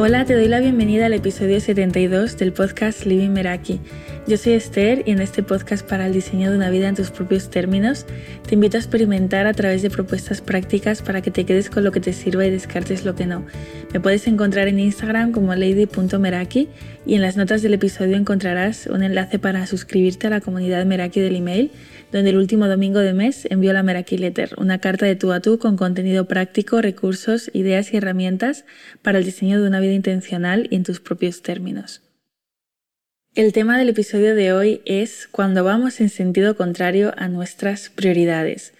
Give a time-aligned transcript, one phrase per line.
[0.00, 3.80] Hola, te doy la bienvenida al episodio 72 del podcast Living Meraki.
[4.28, 7.10] Yo soy Esther y en este podcast para el diseño de una vida en tus
[7.10, 8.06] propios términos
[8.46, 11.90] te invito a experimentar a través de propuestas prácticas para que te quedes con lo
[11.90, 13.44] que te sirva y descartes lo que no.
[13.92, 16.68] Me puedes encontrar en Instagram como lady.meraki
[17.04, 21.18] y en las notas del episodio encontrarás un enlace para suscribirte a la comunidad Meraki
[21.18, 21.72] del email
[22.12, 25.40] donde el último domingo de mes envió la Meraki Letter, una carta de tú a
[25.40, 28.64] tú con contenido práctico, recursos, ideas y herramientas
[29.02, 32.02] para el diseño de una vida intencional y en tus propios términos.
[33.34, 38.72] El tema del episodio de hoy es cuando vamos en sentido contrario a nuestras prioridades.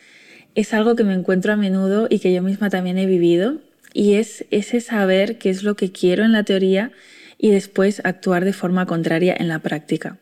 [0.55, 3.59] Es algo que me encuentro a menudo y que yo misma también he vivido
[3.93, 6.93] y es ese saber qué es lo que quiero en la teoría
[7.39, 10.19] y después actuar de forma contraria en la práctica.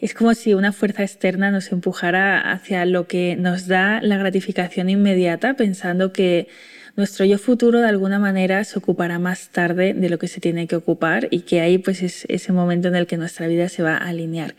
[0.00, 4.88] Es como si una fuerza externa nos empujara hacia lo que nos da la gratificación
[4.88, 6.48] inmediata, pensando que
[6.96, 10.66] nuestro yo futuro de alguna manera se ocupará más tarde de lo que se tiene
[10.66, 13.82] que ocupar y que ahí pues es ese momento en el que nuestra vida se
[13.82, 14.54] va a alinear.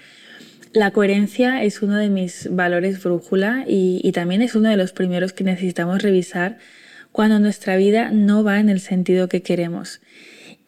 [0.74, 4.94] La coherencia es uno de mis valores brújula y, y también es uno de los
[4.94, 6.60] primeros que necesitamos revisar
[7.12, 10.02] cuando nuestra vida no va en el sentido que queremos.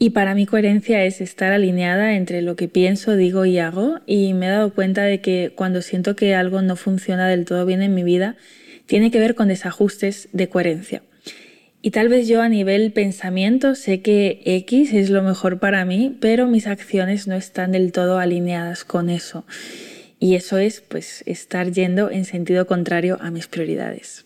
[0.03, 4.01] Y para mí coherencia es estar alineada entre lo que pienso, digo y hago.
[4.05, 7.65] Y me he dado cuenta de que cuando siento que algo no funciona del todo
[7.65, 8.35] bien en mi vida,
[8.85, 11.03] tiene que ver con desajustes de coherencia.
[11.81, 16.17] Y tal vez yo a nivel pensamiento sé que X es lo mejor para mí,
[16.19, 19.45] pero mis acciones no están del todo alineadas con eso.
[20.19, 24.22] Y eso es pues estar yendo en sentido contrario a mis prioridades.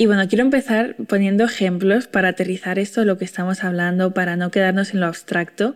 [0.00, 4.36] Y bueno, quiero empezar poniendo ejemplos para aterrizar esto de lo que estamos hablando, para
[4.36, 5.74] no quedarnos en lo abstracto.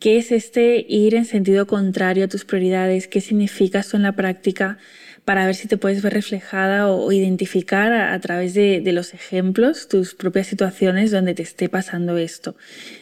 [0.00, 3.06] ¿Qué es este ir en sentido contrario a tus prioridades?
[3.06, 4.78] ¿Qué significa esto en la práctica?
[5.24, 10.16] Para ver si te puedes ver reflejada o, identificar a, través de, los ejemplos tus
[10.16, 12.56] propias situaciones donde te esté pasando esto.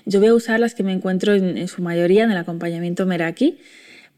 [0.04, 3.06] Yo voy a usar las que me encuentro en, en su mayoría en el acompañamiento
[3.06, 3.58] Meraki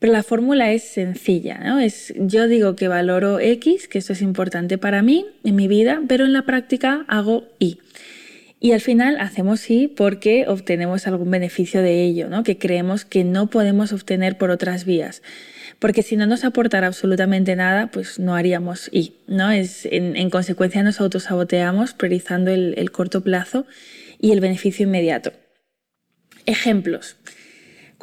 [0.04, 1.80] pero la fórmula es sencilla, ¿no?
[1.80, 6.02] Es, yo digo que valoro X, que esto es importante para mí en mi vida,
[6.06, 7.78] pero en la práctica hago Y.
[8.60, 12.42] Y al final hacemos Y porque obtenemos algún beneficio de ello, ¿no?
[12.42, 15.22] que creemos que no podemos obtener por otras vías.
[15.78, 19.14] Porque si no nos aportara absolutamente nada, pues no haríamos Y.
[19.26, 19.50] ¿no?
[19.52, 23.64] Es, en, consecuencia nos autosaboteamos priorizando el, el corto plazo
[24.20, 25.32] y el beneficio inmediato.
[26.44, 27.16] Ejemplos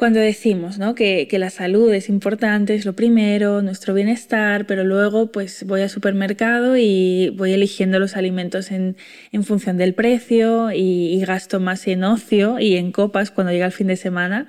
[0.02, 0.96] cuando decimos ¿no?
[0.96, 5.90] que, la salud es importante, es lo primero, nuestro bienestar, pero luego pues voy al
[5.90, 8.96] supermercado y voy eligiendo los alimentos en,
[9.44, 13.70] función del precio y, y, gasto más en ocio y en copas cuando llega el
[13.70, 14.48] fin de semana.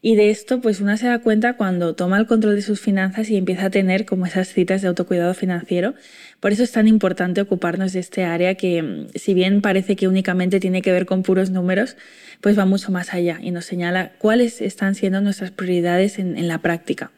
[0.00, 3.30] Y de esto pues una se da cuenta cuando toma el control de sus finanzas
[3.30, 5.94] y empieza a tener como esas citas de autocuidado financiero
[6.40, 10.06] por eso es tan importante ocuparnos de este área que, mm, si bien parece que
[10.06, 11.96] únicamente tiene que ver con puros números,
[12.40, 16.58] pues va mucho más allá y nos señala cuáles están siendo nuestras prioridades en, la
[16.58, 17.10] práctica.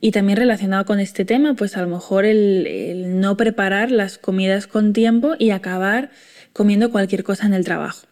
[0.00, 4.66] Y también relacionado con este tema, pues a lo mejor el, no preparar las comidas
[4.66, 6.10] con tiempo y acabar
[6.52, 8.06] comiendo cualquier cosa en el trabajo.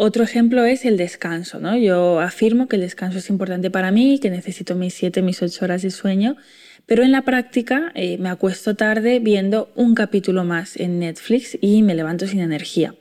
[0.00, 1.60] Otro ejemplo es el descanso.
[1.60, 1.76] ¿no?
[1.76, 5.64] Yo afirmo que el descanso es importante para mí, que necesito mis 7, mis 8
[5.64, 6.36] horas de sueño
[6.88, 11.82] pero en la práctica eh, me acuesto tarde viendo un capítulo más en Netflix y
[11.82, 12.94] me levanto sin energía.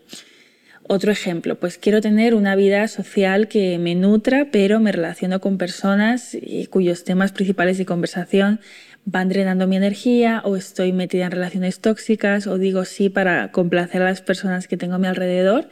[0.90, 5.58] Otro ejemplo, pues quiero tener una vida social que me nutra, pero me relaciono con
[5.58, 8.60] personas eh, cuyos temas principales de conversación
[9.06, 14.02] van drenando mi energía o estoy metida en relaciones tóxicas o digo sí para complacer
[14.02, 15.70] a las personas que tengo a mi alrededor,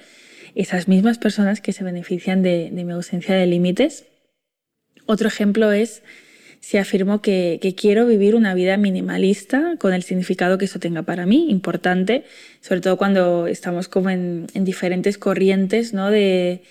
[0.56, 4.06] esas mismas personas que se benefician de mi ausencia de límites.
[5.06, 6.02] Otro ejemplo es
[6.66, 11.28] si afirmo que, quiero vivir una vida minimalista con el significado que eso tenga para
[11.28, 12.24] mí, importante,
[12.60, 16.10] sobre todo cuando estamos como en, diferentes corrientes ¿no?
[16.10, 16.64] de,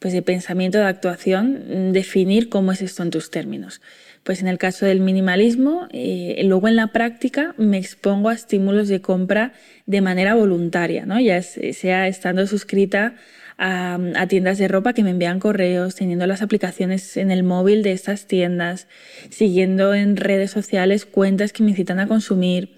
[0.00, 3.80] pues de pensamiento, de actuación, definir cómo es esto en tus términos.
[4.28, 8.86] Pues en el caso del minimalismo, eh, luego en la práctica me expongo a estímulos
[8.88, 9.54] de compra
[9.86, 11.18] de manera voluntaria, ¿no?
[11.18, 13.14] ya sea estando suscrita
[13.56, 17.92] a, tiendas de ropa que me envían correos, teniendo las aplicaciones en el móvil de
[17.92, 18.86] estas tiendas,
[19.30, 22.74] siguiendo en redes sociales cuentas que me incitan a consumir.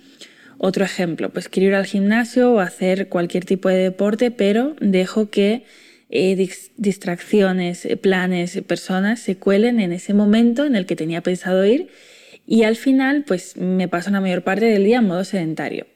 [0.57, 5.31] Otro ejemplo, pues quiero ir al gimnasio o hacer cualquier tipo de deporte, pero dejo
[5.31, 5.65] que
[6.11, 11.89] eh, distracciones, planes, personas se cuelen en ese momento en el que tenía pensado ir
[12.47, 15.87] y al final pues me paso la mayor parte del día en modo sedentario.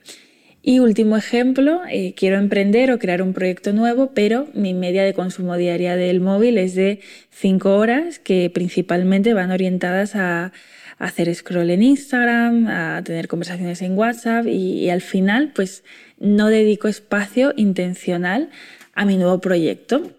[0.67, 5.13] Y último ejemplo, eh, quiero emprender o crear un proyecto nuevo, pero mi media de
[5.13, 10.53] consumo diaria del móvil es de 5 horas, que principalmente van orientadas a,
[10.97, 15.83] hacer scroll en Instagram, a tener conversaciones en WhatsApp y, al final pues
[16.19, 18.49] no dedico espacio intencional
[18.95, 20.11] a mi nuevo proyecto.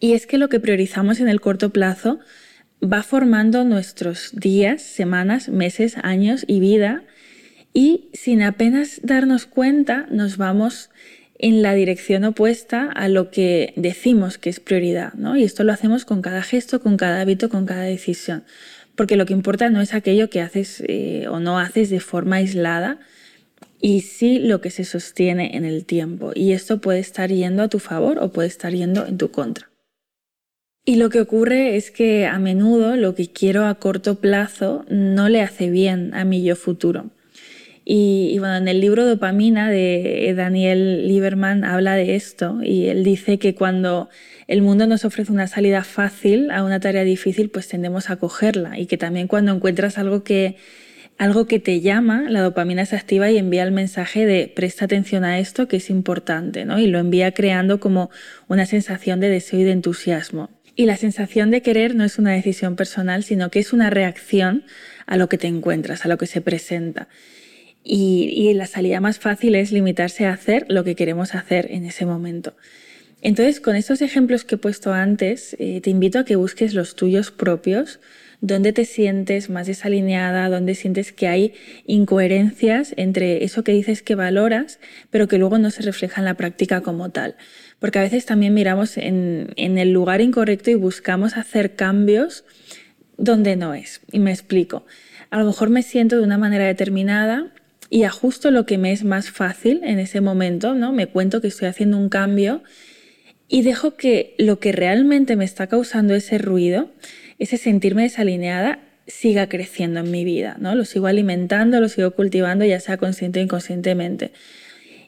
[0.00, 2.20] Y es que lo que priorizamos en el corto plazo
[2.82, 7.02] va formando nuestros días, semanas, meses, años y vida
[7.74, 10.90] y sin apenas darnos cuenta nos vamos
[11.38, 15.36] en la dirección opuesta a lo que decimos que es prioridad, ¿no?
[15.36, 18.44] Y esto lo hacemos con cada gesto, con cada hábito, con cada decisión.
[18.96, 22.36] Porque lo que importa no es aquello que haces eh, o no haces de forma
[22.36, 22.98] aislada,
[23.80, 26.32] y sí lo que se sostiene en el tiempo.
[26.34, 29.70] Y esto puede estar yendo a tu favor o puede estar yendo en tu contra.
[30.84, 35.28] Y lo que ocurre es que a menudo lo que quiero a corto plazo no
[35.28, 37.10] le hace bien a mi yo futuro.
[37.90, 43.38] Y, bueno, en el libro Dopamina de Daniel Lieberman habla de esto y él dice
[43.38, 44.10] que cuando
[44.46, 48.78] el mundo nos ofrece una salida fácil a una tarea difícil, pues tendemos a cogerla
[48.78, 50.56] y que también cuando encuentras algo que,
[51.18, 55.24] algo que te llama, la dopamina se activa y envía el mensaje de presta atención
[55.24, 56.78] a esto que es importante, ¿no?
[56.78, 58.10] Y lo envía creando como
[58.46, 60.48] una sensación de deseo y de entusiasmo.
[60.76, 64.64] Y la sensación de querer no es una decisión personal, sino que es una reacción
[65.06, 67.08] a lo que te encuentras, a lo que se presenta.
[67.82, 72.06] Y, la salida más fácil es limitarse a hacer lo que queremos hacer en ese
[72.06, 72.54] momento.
[73.22, 76.94] Entonces, con estos ejemplos que he puesto antes, eh, te invito a que busques los
[76.94, 77.98] tuyos propios,
[78.40, 81.54] donde te sientes más desalineada, donde sientes que hay
[81.86, 84.78] incoherencias entre eso que dices que valoras,
[85.10, 87.36] pero que luego no se refleja en la práctica como tal.
[87.80, 92.44] Porque a veces también miramos en el lugar incorrecto y buscamos hacer cambios
[93.16, 94.00] donde no es.
[94.12, 94.86] Y me explico.
[95.30, 97.52] A lo mejor me siento de una manera determinada
[97.90, 100.92] y ajusto lo que me es más fácil en ese momento, ¿no?
[100.92, 102.62] Me cuento que estoy haciendo un cambio
[103.48, 106.90] y dejo que lo que realmente me está causando ese ruido,
[107.38, 110.74] ese sentirme desalineada, siga creciendo en mi vida, ¿no?
[110.74, 114.32] Lo sigo alimentando, lo sigo cultivando, ya sea consciente o inconscientemente.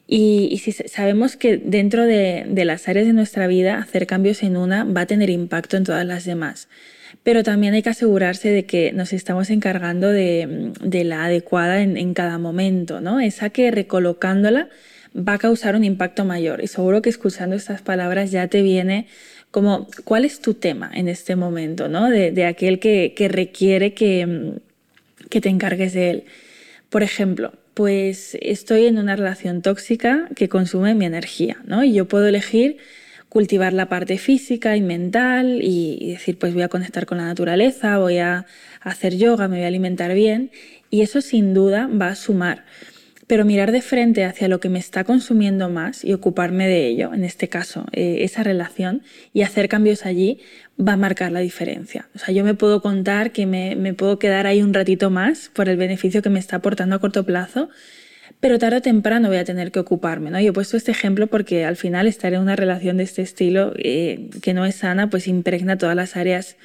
[0.07, 4.57] Y, si sabemos que dentro de, de las áreas de nuestra vida hacer cambios en
[4.57, 6.67] una va a tener impacto en todas las demás
[7.23, 12.37] pero también hay que asegurarse de que nos estamos encargando de, la adecuada en, cada
[12.37, 13.19] momento, ¿no?
[13.19, 14.69] Esa que recolocándola
[15.15, 16.63] va a causar un impacto mayor.
[16.63, 19.07] Y seguro que escuchando estas palabras ya te viene
[19.51, 22.09] como, ¿cuál es tu tema en este momento, ¿no?
[22.09, 24.53] De, aquel que, requiere que,
[25.29, 26.23] que te encargues de él.
[26.89, 31.83] Por ejemplo, pues estoy en una relación tóxica que consume mi energía, ¿no?
[31.83, 32.77] Y yo puedo elegir
[33.31, 37.97] cultivar la parte física y mental y, decir, pues voy a conectar con la naturaleza,
[37.97, 38.45] voy a
[38.81, 40.51] hacer yoga, me voy a alimentar bien
[40.89, 42.65] y eso sin duda va a sumar.
[43.31, 47.13] Pero mirar de frente hacia lo que me está consumiendo más y ocuparme de ello,
[47.13, 50.41] en este caso, eh, esa relación, y hacer cambios allí,
[50.77, 52.09] va a marcar la diferencia.
[52.13, 55.69] O sea, yo me puedo contar que me, puedo quedar ahí un ratito más por
[55.69, 57.69] el beneficio que me está aportando a corto plazo,
[58.41, 60.29] pero tarde o temprano voy a tener que ocuparme.
[60.29, 60.37] ¿no?
[60.41, 63.71] Yo he puesto este ejemplo porque al final estar en una relación de este estilo
[63.77, 66.57] eh, que no es sana, pues impregna todas las áreas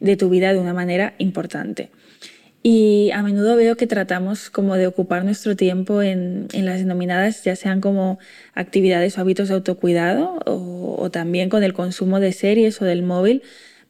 [0.00, 1.90] de tu vida de una manera importante.
[2.70, 7.56] Y a menudo veo que tratamos como de ocupar nuestro tiempo en, las denominadas, ya
[7.56, 8.18] sean como
[8.52, 13.02] actividades o hábitos de autocuidado o, o también con el consumo de series o del
[13.02, 13.40] móvil,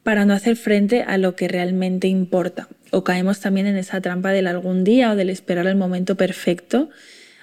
[0.05, 2.69] para no hacer frente a lo que realmente importa.
[2.93, 6.89] O caemos también en esa trampa del algún día o del esperar el momento perfecto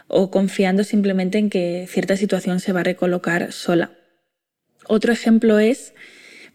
[0.07, 3.91] o confiando simplemente en que cierta situación se va a recolocar sola.
[4.87, 5.93] Otro ejemplo es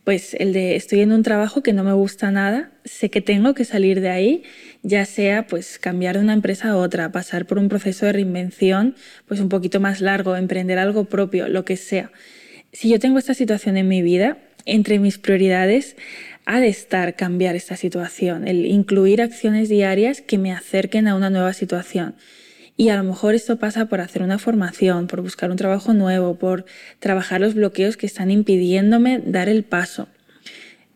[0.04, 3.54] pues el de estoy en un trabajo que no me gusta nada, sé que tengo
[3.54, 4.42] que salir de ahí,
[4.82, 8.94] ya sea pues cambiar de una empresa a otra, pasar por un proceso de reinvención
[9.26, 12.10] pues un poquito más largo, emprender algo propio, lo que sea.
[12.72, 15.96] Si yo tengo esta situación en mi vida, entre mis prioridades
[16.46, 21.30] ha de estar cambiar esta situación, el incluir acciones diarias que me acerquen a una
[21.30, 22.14] nueva situación.
[22.76, 26.36] Y a lo mejor esto pasa por hacer una formación, por buscar un trabajo nuevo,
[26.36, 26.64] por
[26.98, 30.08] trabajar los bloqueos que están impidiéndome dar el paso.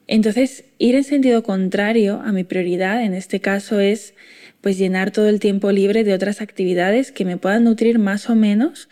[0.07, 4.15] Entonces, ir en sentido contrario a mi prioridad en este caso es
[4.61, 8.35] pues llenar todo el tiempo libre de otras actividades que me puedan nutrir más o
[8.35, 8.89] menos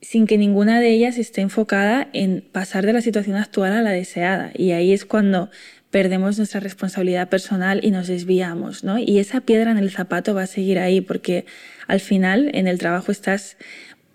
[0.00, 3.90] sin que ninguna de ellas esté enfocada en pasar de la situación actual a la
[3.90, 4.50] deseada.
[4.54, 5.50] Y ahí es cuando
[5.90, 8.98] perdemos nuestra responsabilidad personal y nos desviamos, ¿no?
[8.98, 11.44] Y esa piedra en el zapato va a seguir ahí porque
[11.86, 13.56] al final en el trabajo estás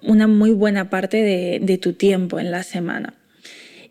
[0.02, 1.18] una muy buena parte
[1.62, 3.14] de, tu tiempo en la semana.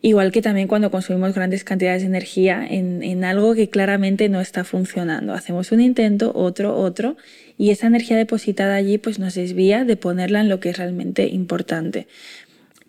[0.04, 4.42] Igual que también cuando consumimos grandes cantidades de energía en, en, algo que claramente no
[4.42, 5.32] está funcionando.
[5.32, 7.16] Hacemos un intento, otro, otro,
[7.56, 11.28] y esa energía depositada allí pues nos desvía de ponerla en lo que es realmente
[11.28, 12.06] importante.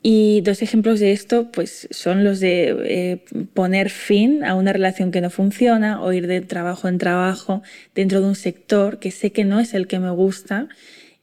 [0.01, 5.11] Y dos ejemplos de esto pues, son los de eh, poner fin a una relación
[5.11, 7.63] que no funciona o ir de trabajo en trabajo
[7.95, 10.67] dentro de un sector que sé que no es el que me gusta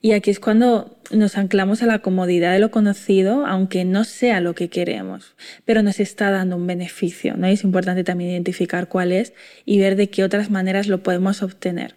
[0.05, 4.41] Y aquí es cuando nos anclamos a la comodidad de lo conocido, aunque no sea
[4.41, 5.33] lo que queremos,
[5.63, 7.47] pero nos está dando un beneficio, ¿no?
[7.47, 9.31] Y es importante también identificar cuál es
[9.63, 11.95] y ver de qué otras maneras lo podemos obtener.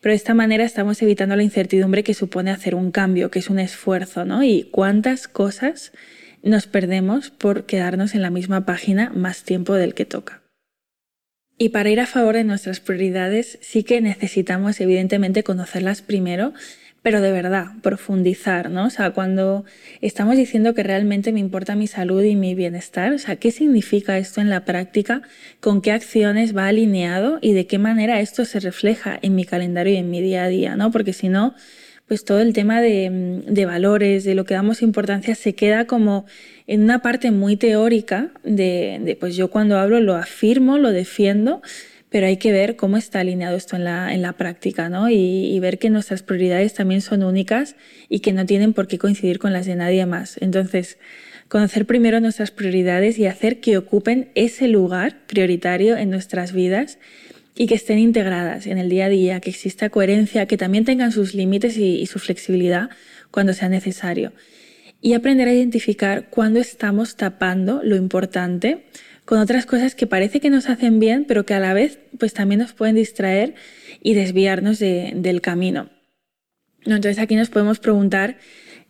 [0.00, 3.50] Pero de esta manera estamos evitando la incertidumbre que supone hacer un cambio, que es
[3.50, 4.42] un esfuerzo, ¿no?
[4.42, 5.92] Y cuántas cosas
[6.42, 10.40] nos perdemos por quedarnos en la misma página más tiempo del que toca.
[11.58, 16.54] Y para ir a favor de nuestras prioridades sí que necesitamos evidentemente conocerlas primero
[17.06, 18.86] pero de verdad, profundizar, ¿no?
[18.86, 19.64] O sea, cuando
[20.00, 24.18] estamos diciendo que realmente me importa mi salud y mi bienestar, o sea, ¿qué significa
[24.18, 25.22] esto en la práctica?
[25.60, 27.38] ¿Con qué acciones va alineado?
[27.40, 30.48] ¿Y de qué manera esto se refleja en mi calendario y en mi día a
[30.48, 30.90] día, ¿no?
[30.90, 31.54] Porque si no,
[32.08, 36.26] pues todo el tema de, de, valores, de lo que damos importancia, se queda como
[36.66, 41.62] en una parte muy teórica de, de, pues yo cuando hablo lo afirmo, lo defiendo,
[42.10, 45.10] pero hay que ver cómo está alineado esto en la, en la práctica, ¿no?
[45.10, 47.76] Y, ver que nuestras prioridades también son únicas
[48.08, 50.36] y que no tienen por qué coincidir con las de nadie más.
[50.40, 50.98] Entonces,
[51.48, 56.98] conocer primero nuestras prioridades y hacer que ocupen ese lugar prioritario en nuestras vidas
[57.56, 61.10] y que estén integradas en el día a día, que exista coherencia, que también tengan
[61.10, 62.90] sus límites y, y su flexibilidad
[63.30, 64.32] cuando sea necesario.
[65.00, 68.84] Y aprender a identificar cuándo estamos tapando lo importante
[69.26, 72.32] con otras cosas que parece que nos hacen bien, pero que a la vez pues
[72.32, 73.54] también nos pueden distraer
[74.02, 75.90] y desviarnos del camino.
[76.84, 78.38] Entonces aquí nos podemos preguntar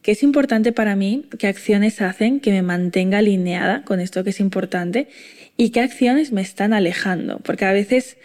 [0.03, 4.31] qué es importante para mí, qué acciones hacen que me mantenga alineada con esto que
[4.31, 5.09] es importante
[5.57, 8.19] y qué acciones me están alejando, porque a veces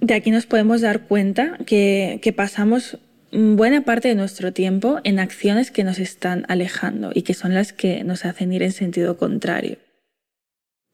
[0.00, 2.98] de aquí nos podemos dar cuenta que, que pasamos
[3.30, 7.72] buena parte de nuestro tiempo en acciones que nos están alejando y que son las
[7.72, 9.78] que nos hacen ir en sentido contrario.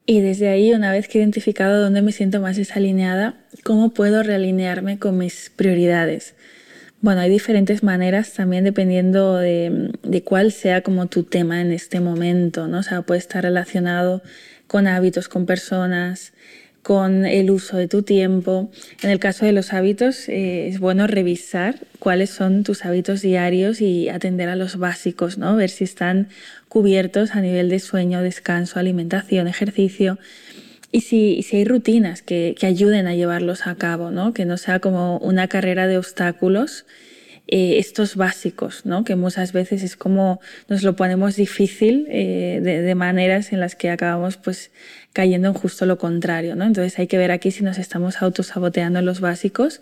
[0.06, 4.22] Y desde ahí, una vez que he identificado dónde me siento más desalineada, ¿cómo puedo
[4.22, 6.34] realinearme con mis prioridades?
[7.00, 12.00] Bueno, hay diferentes maneras también dependiendo de, de, cuál sea como tu tema en este
[12.00, 12.78] momento, ¿no?
[12.78, 14.22] O sea, puede estar relacionado
[14.66, 16.32] con hábitos, con personas,
[16.84, 18.70] con el uso de tu tiempo.
[19.02, 23.80] En el caso de los hábitos, eh, es bueno revisar cuáles son tus hábitos diarios
[23.80, 25.56] y atender a los básicos, ¿no?
[25.56, 26.28] Ver si están
[26.68, 30.18] cubiertos a nivel de sueño, descanso, alimentación, ejercicio.
[30.92, 34.34] Y si, si hay rutinas que, que, ayuden a llevarlos a cabo, ¿no?
[34.34, 36.84] Que no sea como una carrera de obstáculos
[37.46, 39.04] eh, estos básicos, ¿no?
[39.04, 43.74] que muchas veces es como nos lo ponemos difícil eh, de, de, maneras en las
[43.74, 44.70] que acabamos pues
[45.14, 46.56] cayendo en justo lo contrario.
[46.56, 46.64] ¿no?
[46.66, 49.80] Entonces hay que ver aquí si nos estamos autosaboteando en los básicos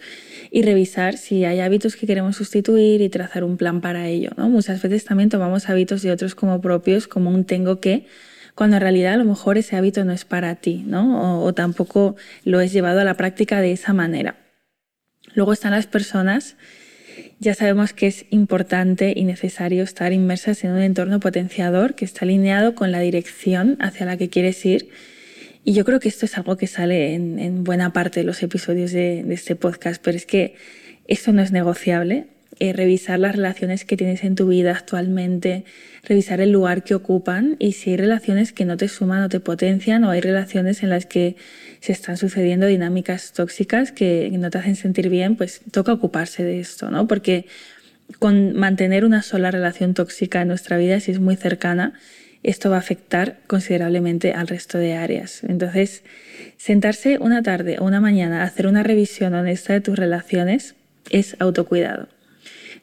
[0.52, 4.30] y revisar si hay hábitos que queremos sustituir y trazar un plan para ello.
[4.36, 4.48] ¿no?
[4.48, 8.06] Muchas veces también tomamos hábitos de otros como propios, como un tengo que,
[8.54, 11.40] cuando en realidad a lo mejor ese hábito no es para ti, ¿no?
[11.40, 14.36] o, o tampoco lo es llevado a la práctica de esa manera.
[15.34, 16.56] Luego están las personas
[17.42, 22.24] ya sabemos que es importante y necesario estar inmersas en un entorno potenciador que está
[22.24, 24.90] alineado con la dirección hacia la que quieres ir.
[25.64, 28.92] Y yo creo que esto es algo que sale en, buena parte de los episodios
[28.92, 30.54] de, este podcast, pero es que
[31.06, 32.26] esto no es negociable.
[32.58, 35.64] Eh, revisar las relaciones que tienes en tu vida actualmente,
[36.04, 39.40] revisar el lugar que ocupan y si hay relaciones que no te suman o te
[39.40, 41.36] potencian o hay relaciones en las que
[41.80, 46.60] se están sucediendo dinámicas tóxicas que no te hacen sentir bien, pues toca ocuparse de
[46.60, 47.08] esto, ¿no?
[47.08, 47.46] Porque
[48.18, 51.94] con mantener una sola relación tóxica en nuestra vida, si es muy cercana,
[52.42, 55.44] esto va a afectar considerablemente al resto de áreas.
[55.44, 56.02] Entonces,
[56.56, 60.74] sentarse una tarde o una mañana a hacer una revisión honesta de tus relaciones
[61.10, 62.08] es autocuidado.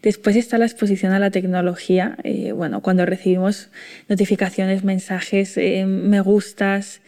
[0.02, 2.18] Después está la exposición a la tecnología.
[2.24, 3.70] Eh, bueno, cuando recibimos
[4.08, 7.02] notificaciones, mensajes, eh, me gustas,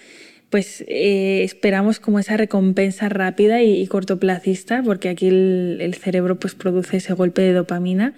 [0.49, 6.53] pues eh, esperamos como esa recompensa rápida y, cortoplacista, porque aquí el, el, cerebro pues
[6.53, 8.13] produce ese golpe de dopamina.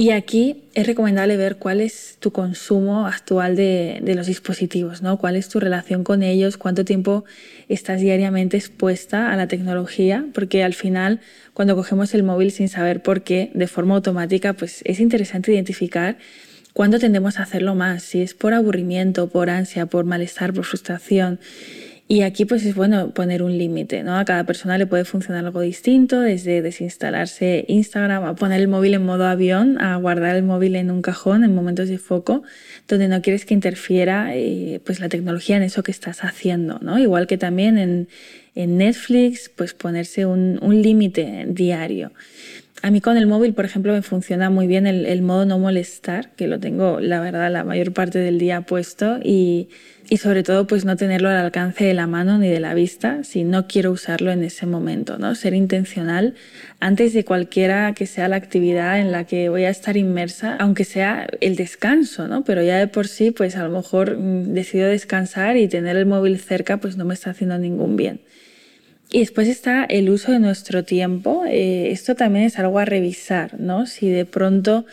[0.00, 5.18] Y aquí es recomendable ver cuál es tu consumo actual de, los dispositivos, ¿no?
[5.18, 7.24] Cuál es tu relación con ellos, cuánto tiempo
[7.68, 11.18] estás diariamente expuesta a la tecnología, porque al final
[11.52, 16.16] cuando cogemos el móvil sin saber por qué, de forma automática, pues es interesante identificar
[16.74, 21.40] cuándo tendemos a hacerlo más, si es por aburrimiento, por ansia, por malestar, por frustración.
[22.10, 24.16] Y aquí pues es bueno poner un límite, ¿no?
[24.16, 28.94] A cada persona le puede funcionar algo distinto, desde desinstalarse Instagram, a poner el móvil
[28.94, 32.42] en modo avión, a guardar el móvil en un cajón en momentos de foco,
[32.88, 36.98] donde no quieres que interfiera eh, pues la tecnología en eso que estás haciendo, ¿no?
[36.98, 38.08] Igual que también en,
[38.54, 42.12] en Netflix, pues ponerse un, un límite diario.
[42.82, 45.58] A mí con el móvil, por ejemplo, me funciona muy bien el, el, modo no
[45.58, 49.68] molestar, que lo tengo, la verdad, la mayor parte del día puesto y
[50.10, 53.24] y sobre todo pues no tenerlo al alcance de la mano ni de la vista
[53.24, 55.34] si no quiero usarlo en ese momento, ¿no?
[55.34, 56.34] Ser intencional
[56.80, 60.84] antes de cualquiera que sea la actividad en la que voy a estar inmersa, aunque
[60.84, 62.42] sea el descanso, ¿no?
[62.44, 66.06] Pero ya de por sí pues a lo mejor mm, decido descansar y tener el
[66.06, 68.20] móvil cerca pues no me está haciendo ningún bien.
[69.10, 71.44] Y después está el uso de nuestro tiempo.
[71.46, 73.86] Eh, esto también es algo a revisar, ¿no?
[73.86, 74.84] Si de pronto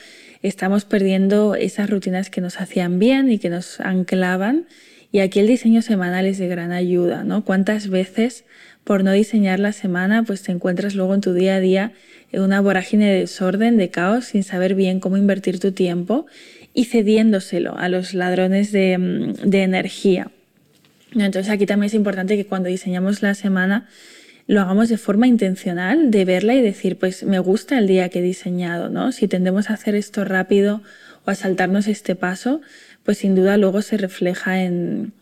[0.42, 4.68] estamos perdiendo esas rutinas que nos hacían bien y que nos anclaban
[5.12, 7.46] y aquí el diseño semanal es de gran ayuda, ¿no?
[7.46, 8.44] ¿Cuántas veces
[8.84, 11.94] por no diseñar la semana, pues te encuentras luego en tu día a día
[12.32, 16.26] en una vorágine de desorden, de caos, sin saber bien cómo invertir tu tiempo
[16.74, 20.32] y cediéndoselo a los ladrones de, mm, energía?
[21.14, 23.88] Entonces aquí también es importante que cuando diseñamos la semana
[24.48, 28.20] lo hagamos de forma intencional, de verla y decir, pues me gusta el día que
[28.20, 29.12] he diseñado, ¿no?
[29.12, 30.82] Si tendemos a hacer esto rápido
[31.26, 32.62] o a saltarnos este paso,
[33.04, 35.14] pues sin duda luego se refleja en,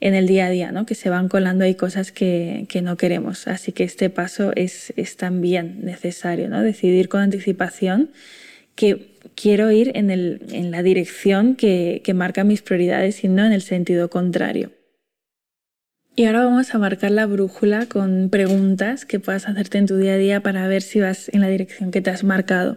[0.00, 0.84] el día a día, ¿no?
[0.84, 3.46] que se van colando ahí cosas que, no queremos.
[3.46, 6.62] Así que este paso es, también necesario, ¿no?
[6.62, 8.10] decidir con anticipación
[8.74, 13.62] que quiero ir en, la dirección que, que marca mis prioridades y no en el
[13.62, 14.70] sentido contrario.
[16.14, 20.12] Y ahora vamos a marcar la brújula con preguntas que puedas hacerte en tu día
[20.12, 22.76] a día para ver si vas en la dirección que te has marcado.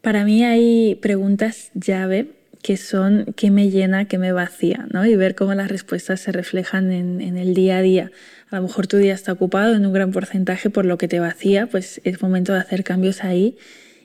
[0.00, 5.06] Para mí hay preguntas llave que son qué me llena, qué me vacía, ¿no?
[5.06, 8.10] Y ver cómo las respuestas se reflejan en, el día a día.
[8.50, 11.20] A lo mejor tu día está ocupado en un gran porcentaje por lo que te
[11.20, 13.58] vacía, pues es momento de hacer cambios ahí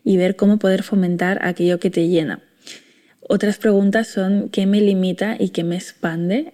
[0.04, 2.42] y ver cómo poder fomentar aquello que te llena.
[3.22, 6.54] Otras preguntas son qué me limita y qué me expande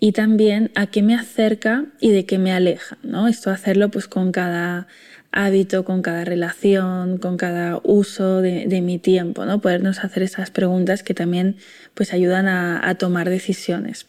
[0.00, 3.28] y también a qué me acerca y de qué me aleja, ¿no?
[3.28, 4.86] Esto hacerlo pues con cada
[5.34, 9.60] hábito, con cada relación, con cada uso de, mi tiempo, ¿no?
[9.60, 11.56] Podernos hacer esas preguntas que también
[11.94, 14.06] pues ayudan a, tomar decisiones.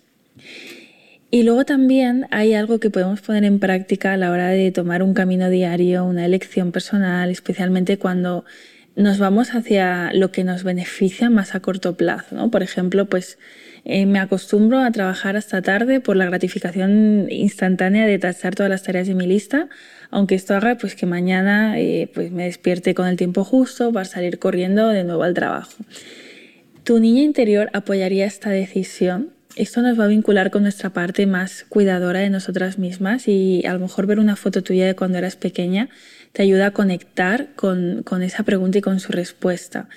[1.31, 5.01] Y luego también hay algo que podemos poner en práctica a la hora de tomar
[5.01, 8.45] un camino diario, una elección personal, especialmente cuando
[8.95, 12.51] nos vamos hacia lo que nos beneficia más a corto plazo, ¿no?
[12.51, 13.39] Por ejemplo, pues
[13.87, 18.81] eh, me acostumbro a trabajar hasta tarde por la gratificación instantánea de tachar todas las
[18.81, 19.69] tareas de mi lista,
[20.09, 24.05] aunque esto haga pues que mañana eh, pues me despierte con el tiempo justo para
[24.05, 25.71] salir corriendo de nuevo al trabajo.
[26.83, 29.29] Tu niña interior apoyaría esta decisión.
[29.55, 33.73] Esto nos va a vincular con nuestra parte más cuidadora de nosotras mismas y a
[33.73, 35.89] lo mejor ver una foto tuya de cuando eras pequeña
[36.31, 39.87] te ayuda a conectar con, con esa pregunta y con su respuesta.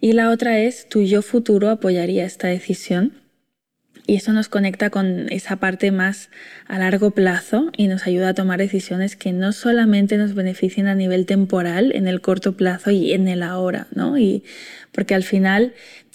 [0.00, 3.23] Y la otra es, tu yo futuro apoyaría esta decisión.
[4.06, 6.28] Y eso nos conecta con esa parte más
[6.66, 10.94] a largo plazo y nos ayuda a tomar decisiones que no solamente nos beneficien a
[10.94, 14.18] nivel temporal, en el corto plazo y en el ahora, ¿no?
[14.18, 14.44] Y
[14.92, 15.72] porque al final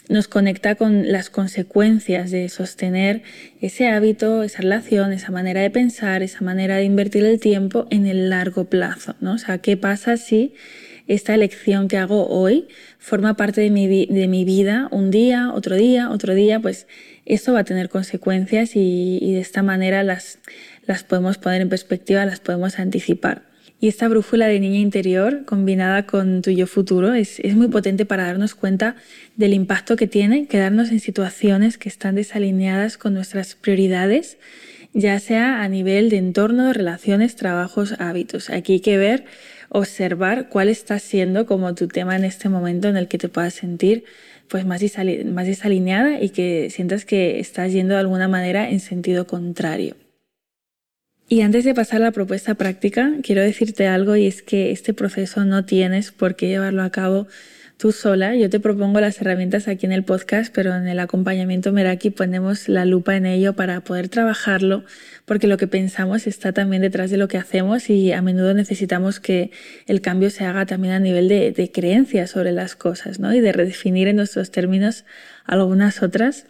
[0.08, 3.22] nos conecta con las consecuencias de sostener
[3.62, 8.08] ese hábito, esa relación, esa manera de pensar, esa manera de invertir el tiempo en
[8.08, 9.34] el largo plazo, ¿no?
[9.34, 10.54] O sea, ¿qué pasa si
[11.10, 12.68] esta elección que hago hoy
[13.00, 16.60] forma parte de mi, de mi vida un día, otro día, otro día?
[16.60, 16.88] Pues
[17.26, 20.40] esto va a tener consecuencias y, de esta manera las,
[20.86, 23.44] las podemos poner en perspectiva, las podemos anticipar.
[23.82, 28.06] Y esta brújula de niña interior combinada con tu yo futuro es, es, muy potente
[28.06, 28.96] para darnos cuenta
[29.36, 34.38] del impacto que tiene quedarnos en situaciones que están desalineadas con nuestras prioridades,
[34.94, 38.50] ya sea a nivel de entorno, relaciones, trabajos, hábitos.
[38.50, 39.26] Aquí hay que ver,
[39.70, 43.54] observar cuál está siendo como tu tema en este momento en el que te puedas
[43.54, 44.04] sentir
[44.48, 44.82] pues más,
[45.26, 49.96] más desalineada y que sientas que estás yendo de alguna manera en sentido contrario.
[51.32, 54.96] Y antes de pasar a la propuesta práctica, quiero decirte algo y es que este
[54.96, 57.28] proceso no tienes por qué llevarlo a cabo
[57.80, 58.36] tú sola.
[58.36, 62.68] Yo te propongo las herramientas aquí en el podcast, pero en el acompañamiento Meraki ponemos
[62.68, 64.84] la lupa en ello para poder trabajarlo,
[65.24, 69.22] porque lo que pensamos está también detrás de lo que hacemos y a menudo necesitamos
[69.22, 69.52] que
[69.88, 73.34] el cambio se haga también a nivel de, de creencias sobre las cosas ¿no?
[73.34, 75.06] y de redefinir en nuestros términos
[75.46, 76.48] algunas otras.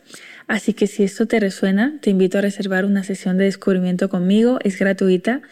[0.48, 4.58] Así que si esto te resuena, te invito a reservar una sesión de descubrimiento conmigo,
[4.64, 5.44] es gratuita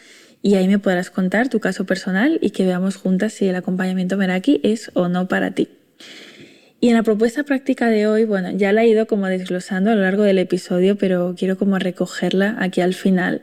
[0.42, 4.16] y ahí me podrás contar tu caso personal y que veamos juntas si el acompañamiento
[4.16, 5.68] Meraki es o no para ti.
[6.80, 9.96] Y en la propuesta práctica de hoy, bueno, ya la he ido como desglosando a
[9.96, 13.42] lo largo del episodio, pero quiero como recogerla aquí al final.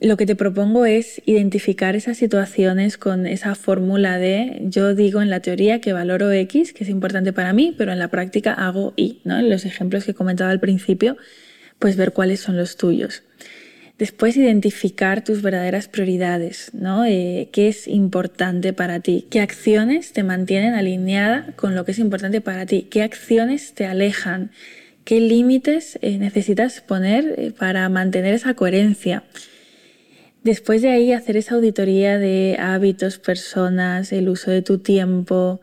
[0.00, 5.30] Lo que te propongo es identificar esas situaciones con esa fórmula de yo digo en
[5.30, 8.92] la teoría que valoro X, que es importante para mí, pero en la práctica hago
[8.96, 9.38] Y, ¿no?
[9.38, 11.16] En los ejemplos que comentaba al principio,
[11.78, 13.22] pues ver cuáles son los tuyos.
[13.98, 17.04] Después identificar tus verdaderas prioridades, ¿no?
[17.04, 19.26] Eh, ¿Qué es importante para ti?
[19.30, 22.88] ¿Qué acciones te mantienen alineada con lo que es importante para ti?
[22.90, 24.50] ¿Qué acciones te alejan?
[25.04, 29.24] qué límites eh, necesitas poner eh, para mantener esa coherencia.
[30.42, 35.60] Después de ahí hacer esa auditoría de hábitos, personas, el uso de tu tiempo,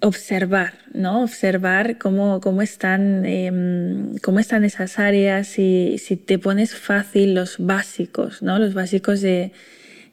[0.00, 1.22] observar, ¿no?
[1.22, 7.56] Observar cómo, cómo, están, em, cómo están esas áreas y si te pones fácil los
[7.58, 8.58] básicos, ¿no?
[8.58, 9.52] Los básicos de,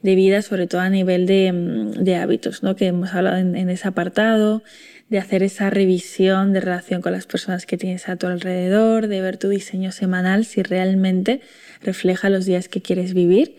[0.01, 2.75] de vida, sobre todo a nivel de, em, de hábitos, ¿no?
[2.75, 4.63] Que hemos hablado en, en, ese apartado,
[5.09, 9.21] de hacer esa revisión de relación con las personas que tienes a tu alrededor, de
[9.21, 11.41] ver tu diseño semanal si realmente
[11.81, 13.57] refleja los días que quieres vivir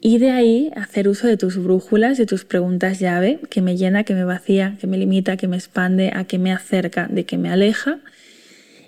[0.00, 4.04] y de ahí hacer uso de tus brújulas, de tus preguntas llave, que me llena,
[4.04, 7.38] que me vacía, que me limita, que me expande, a que me acerca, de que
[7.38, 7.98] me aleja.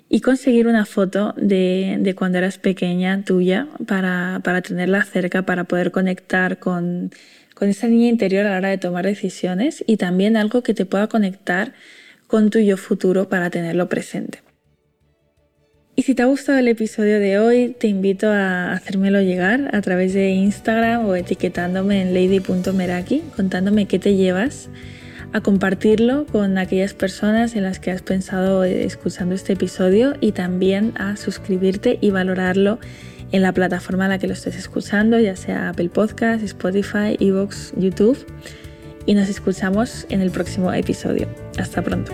[0.09, 5.63] Y conseguir una foto de, de cuando eras pequeña tuya para, para, tenerla cerca, para
[5.63, 7.11] poder conectar con,
[7.55, 10.85] con esa niña interior a la hora de tomar decisiones y también algo que te
[10.85, 11.73] pueda conectar
[12.27, 14.42] con tu yo futuro para tenerlo presente.
[15.95, 19.81] Y si te ha gustado el episodio de hoy, te invito a hacérmelo llegar a
[19.81, 24.69] través de Instagram o etiquetándome en lady.meraki, contándome qué te llevas,
[25.33, 30.93] a compartirlo con aquellas personas en las que has pensado escuchando este episodio y también
[30.95, 32.79] a suscribirte y valorarlo
[33.31, 37.71] en la plataforma en la que lo estés escuchando, ya sea Apple Podcast, Spotify, Evox,
[37.77, 38.17] YouTube.
[39.05, 41.27] Y nos escuchamos en el próximo episodio.
[41.57, 42.11] Hasta pronto.